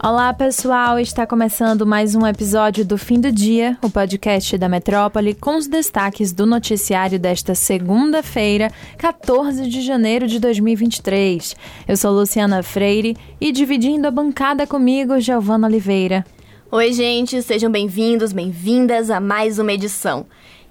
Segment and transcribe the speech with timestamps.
[0.00, 1.00] Olá, pessoal!
[1.00, 5.66] Está começando mais um episódio do Fim do Dia, o podcast da Metrópole, com os
[5.66, 11.56] destaques do noticiário desta segunda-feira, 14 de janeiro de 2023.
[11.88, 16.24] Eu sou Luciana Freire e dividindo a bancada comigo, Giovana Oliveira.
[16.70, 20.26] Oi, gente, sejam bem-vindos, bem-vindas a mais uma edição.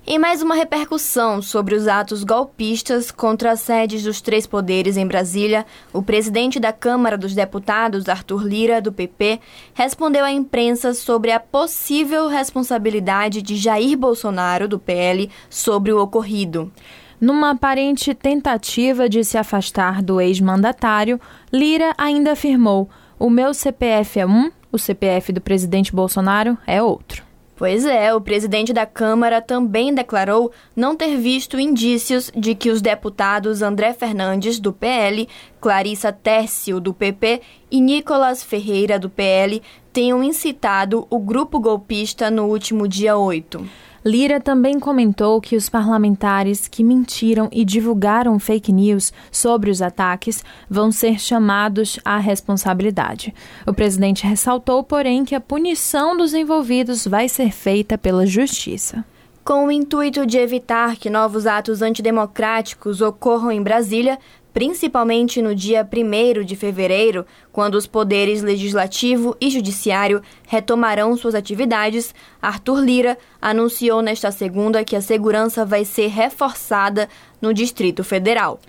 [0.09, 5.05] Em mais uma repercussão sobre os atos golpistas contra as sedes dos três poderes em
[5.05, 9.41] Brasília, o presidente da Câmara dos Deputados, Arthur Lira, do PP,
[9.73, 16.71] respondeu à imprensa sobre a possível responsabilidade de Jair Bolsonaro, do PL, sobre o ocorrido.
[17.19, 21.19] Numa aparente tentativa de se afastar do ex-mandatário,
[21.51, 22.89] Lira ainda afirmou:
[23.19, 27.26] o meu CPF é um, o CPF do presidente Bolsonaro é outro.
[27.57, 32.83] Pois é, o presidente da Câmara também declarou não ter visto indícios de que os
[32.83, 35.27] deputados André Fernandes, do PL,
[35.59, 39.59] Clarissa Tércio, do PP e Nicolas Ferreira, do PL,
[39.91, 43.86] tenham incitado o grupo golpista no último dia 8.
[44.07, 50.41] Lira também comentou que os parlamentares que mentiram e divulgaram fake news sobre os ataques
[50.69, 53.35] vão ser chamados à responsabilidade.
[53.65, 59.03] O presidente ressaltou, porém, que a punição dos envolvidos vai ser feita pela Justiça.
[59.43, 64.17] Com o intuito de evitar que novos atos antidemocráticos ocorram em Brasília,
[64.53, 72.13] principalmente no dia 1 de fevereiro, quando os poderes legislativo e judiciário retomarão suas atividades,
[72.41, 77.07] Arthur Lira anunciou nesta segunda que a segurança vai ser reforçada
[77.41, 78.59] no Distrito Federal.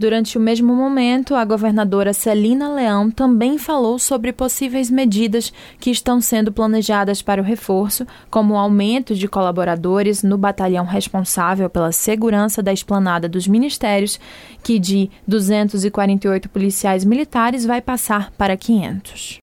[0.00, 6.22] Durante o mesmo momento, a governadora Celina Leão também falou sobre possíveis medidas que estão
[6.22, 12.62] sendo planejadas para o reforço, como o aumento de colaboradores no batalhão responsável pela segurança
[12.62, 14.18] da esplanada dos ministérios,
[14.64, 19.40] que de 248 policiais militares vai passar para 500.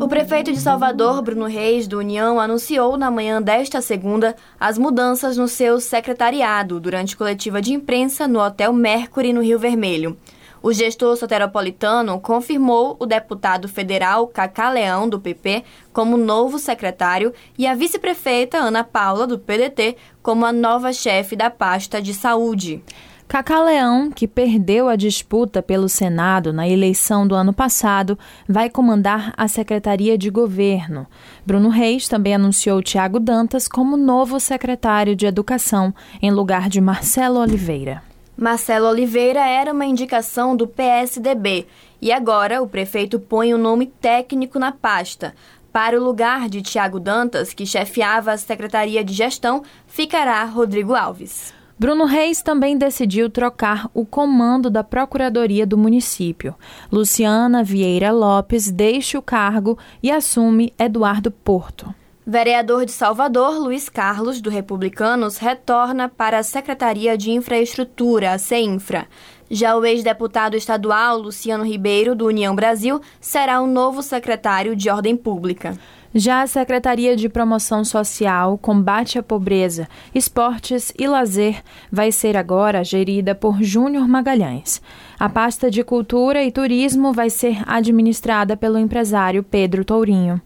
[0.00, 5.36] O prefeito de Salvador, Bruno Reis, do União, anunciou na manhã desta segunda as mudanças
[5.36, 7.97] no seu secretariado durante coletiva de imprensa
[8.28, 10.16] no Hotel Mercury, no Rio Vermelho.
[10.62, 17.66] O gestor soteropolitano confirmou o deputado federal Cacá Leão, do PP, como novo secretário e
[17.66, 22.82] a vice-prefeita Ana Paula, do PDT, como a nova chefe da pasta de saúde.
[23.28, 28.18] Cacá Leão, que perdeu a disputa pelo Senado na eleição do ano passado,
[28.48, 31.06] vai comandar a Secretaria de Governo.
[31.44, 37.38] Bruno Reis também anunciou Tiago Dantas como novo secretário de Educação, em lugar de Marcelo
[37.38, 38.02] Oliveira.
[38.34, 41.66] Marcelo Oliveira era uma indicação do PSDB
[42.00, 45.34] e agora o prefeito põe o um nome técnico na pasta.
[45.70, 51.57] Para o lugar de Tiago Dantas, que chefiava a Secretaria de Gestão, ficará Rodrigo Alves.
[51.78, 56.56] Bruno Reis também decidiu trocar o comando da Procuradoria do município.
[56.90, 61.94] Luciana Vieira Lopes deixa o cargo e assume Eduardo Porto.
[62.26, 69.06] Vereador de Salvador, Luiz Carlos, do Republicanos, retorna para a Secretaria de Infraestrutura, CEINFRA.
[69.50, 75.16] Já o ex-deputado estadual Luciano Ribeiro, do União Brasil, será o novo secretário de Ordem
[75.16, 75.76] Pública.
[76.14, 82.82] Já a Secretaria de Promoção Social, Combate à Pobreza, Esportes e Lazer vai ser agora
[82.82, 84.80] gerida por Júnior Magalhães.
[85.18, 90.40] A pasta de Cultura e Turismo vai ser administrada pelo empresário Pedro Tourinho.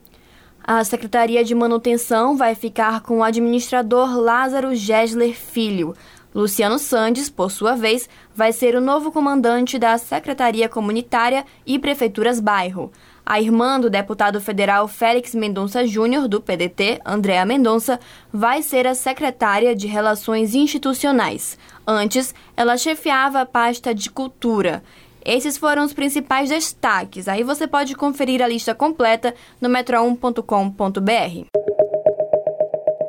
[0.65, 5.95] A Secretaria de Manutenção vai ficar com o administrador Lázaro Gessler Filho.
[6.34, 12.41] Luciano Sandes, por sua vez, vai ser o novo comandante da Secretaria Comunitária e Prefeituras
[12.41, 12.91] Bairro.
[13.25, 18.00] A irmã do deputado federal Félix Mendonça Júnior, do PDT, Andréa Mendonça,
[18.32, 21.56] vai ser a secretária de Relações Institucionais.
[21.87, 24.82] Antes, ela chefiava a pasta de Cultura.
[25.25, 27.28] Esses foram os principais destaques.
[27.28, 31.81] Aí você pode conferir a lista completa no metro1.com.br.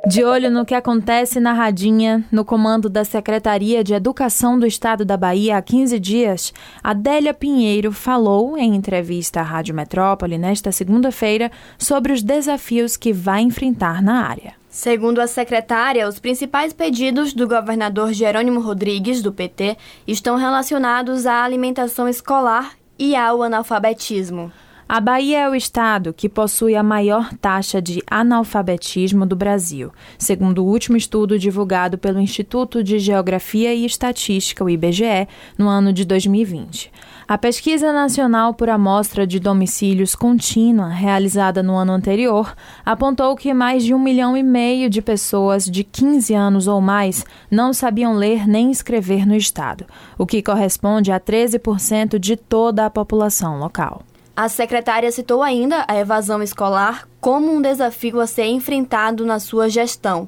[0.05, 5.05] De olho no que acontece na Radinha, no comando da Secretaria de Educação do Estado
[5.05, 6.53] da Bahia há 15 dias,
[6.83, 13.43] Adélia Pinheiro falou, em entrevista à Rádio Metrópole nesta segunda-feira, sobre os desafios que vai
[13.43, 14.55] enfrentar na área.
[14.67, 21.43] Segundo a secretária, os principais pedidos do governador Jerônimo Rodrigues, do PT, estão relacionados à
[21.45, 24.51] alimentação escolar e ao analfabetismo.
[24.87, 30.63] A Bahia é o estado que possui a maior taxa de analfabetismo do Brasil, segundo
[30.63, 35.27] o último estudo divulgado pelo Instituto de Geografia e Estatística, o IBGE,
[35.57, 36.91] no ano de 2020.
[37.25, 42.53] A pesquisa nacional por amostra de domicílios contínua, realizada no ano anterior,
[42.85, 47.25] apontou que mais de um milhão e meio de pessoas de 15 anos ou mais
[47.49, 49.85] não sabiam ler nem escrever no estado,
[50.17, 54.03] o que corresponde a 13% de toda a população local.
[54.35, 59.69] A secretária citou ainda a evasão escolar como um desafio a ser enfrentado na sua
[59.69, 60.27] gestão.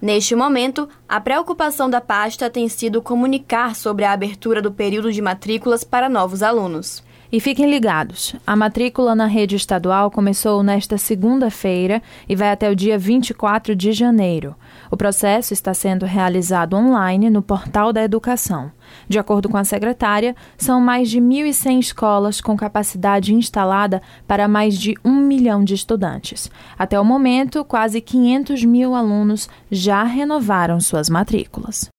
[0.00, 5.22] Neste momento, a preocupação da pasta tem sido comunicar sobre a abertura do período de
[5.22, 7.02] matrículas para novos alunos.
[7.32, 12.76] E fiquem ligados: a matrícula na rede estadual começou nesta segunda-feira e vai até o
[12.76, 14.54] dia 24 de janeiro.
[14.90, 18.70] O processo está sendo realizado online no Portal da Educação.
[19.08, 24.78] De acordo com a secretária, são mais de 1.100 escolas com capacidade instalada para mais
[24.78, 26.50] de um milhão de estudantes.
[26.78, 31.90] Até o momento, quase 500 mil alunos já renovaram suas matrículas.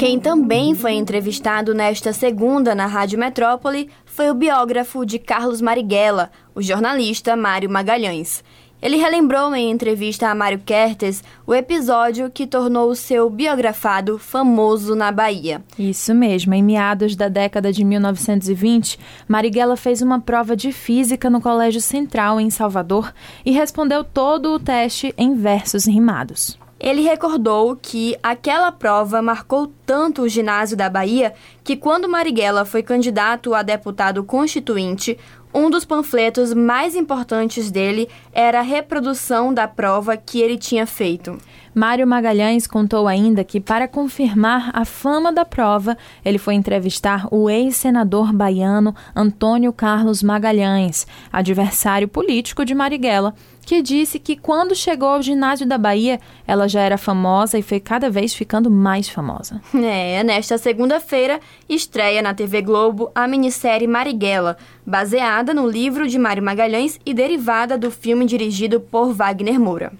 [0.00, 6.30] Quem também foi entrevistado nesta segunda na Rádio Metrópole foi o biógrafo de Carlos Marighella,
[6.54, 8.42] o jornalista Mário Magalhães.
[8.82, 14.94] Ele relembrou em entrevista a Mário Kertes o episódio que tornou o seu biografado famoso
[14.94, 15.62] na Bahia.
[15.78, 18.98] Isso mesmo, em meados da década de 1920,
[19.28, 23.12] Marighella fez uma prova de física no Colégio Central em Salvador
[23.44, 26.58] e respondeu todo o teste em versos rimados.
[26.80, 32.82] Ele recordou que aquela prova marcou tanto o ginásio da Bahia que, quando Marighella foi
[32.82, 35.18] candidato a deputado constituinte,
[35.52, 41.38] um dos panfletos mais importantes dele era a reprodução da prova que ele tinha feito.
[41.74, 47.48] Mário Magalhães contou ainda que, para confirmar a fama da prova, ele foi entrevistar o
[47.48, 53.34] ex-senador baiano Antônio Carlos Magalhães, adversário político de Marighella,
[53.64, 57.78] que disse que quando chegou ao ginásio da Bahia, ela já era famosa e foi
[57.78, 59.60] cada vez ficando mais famosa.
[59.72, 61.38] É, nesta segunda-feira
[61.68, 67.78] estreia na TV Globo a minissérie Marighella, baseada no livro de Mário Magalhães e derivada
[67.78, 69.92] do filme dirigido por Wagner Moura.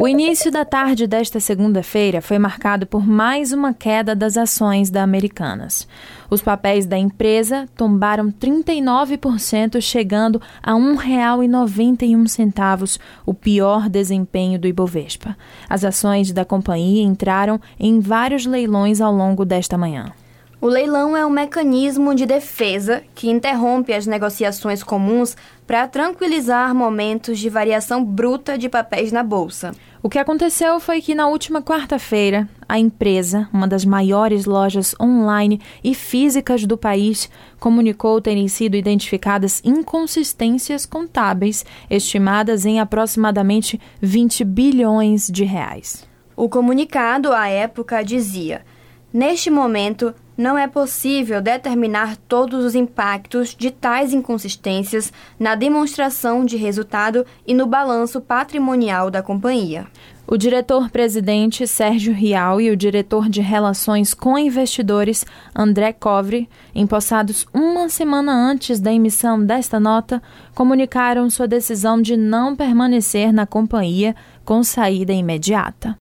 [0.00, 5.02] O início da tarde desta segunda-feira foi marcado por mais uma queda das ações da
[5.02, 5.88] Americanas.
[6.30, 15.36] Os papéis da empresa tombaram 39%, chegando a R$ 1,91, o pior desempenho do Ibovespa.
[15.68, 20.12] As ações da companhia entraram em vários leilões ao longo desta manhã.
[20.60, 27.38] O leilão é um mecanismo de defesa que interrompe as negociações comuns para tranquilizar momentos
[27.38, 29.70] de variação bruta de papéis na bolsa.
[30.02, 35.60] O que aconteceu foi que na última quarta-feira, a empresa, uma das maiores lojas online
[35.82, 45.28] e físicas do país, comunicou terem sido identificadas inconsistências contábeis estimadas em aproximadamente 20 bilhões
[45.28, 46.04] de reais.
[46.34, 48.64] O comunicado à época dizia:
[49.12, 56.56] Neste momento, não é possível determinar todos os impactos de tais inconsistências na demonstração de
[56.56, 59.88] resultado e no balanço patrimonial da companhia.
[60.30, 65.24] O diretor-presidente Sérgio Rial e o diretor de Relações com Investidores
[65.56, 70.22] André Covre, empossados uma semana antes da emissão desta nota,
[70.54, 74.14] comunicaram sua decisão de não permanecer na companhia
[74.44, 75.96] com saída imediata.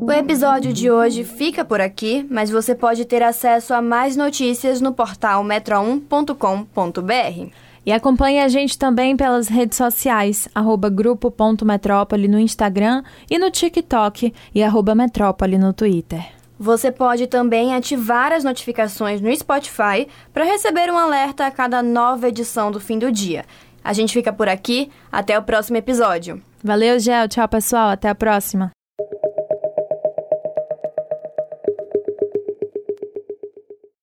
[0.00, 4.80] O episódio de hoje fica por aqui, mas você pode ter acesso a mais notícias
[4.80, 7.65] no portal metro1.com.br.
[7.86, 14.34] E acompanhe a gente também pelas redes sociais, arroba grupo.metrópole no Instagram e no TikTok
[14.52, 16.26] e arroba metrópole no Twitter.
[16.58, 22.28] Você pode também ativar as notificações no Spotify para receber um alerta a cada nova
[22.28, 23.44] edição do fim do dia.
[23.84, 26.42] A gente fica por aqui, até o próximo episódio.
[26.64, 27.28] Valeu, Gel.
[27.28, 27.90] Tchau, pessoal.
[27.90, 28.75] Até a próxima.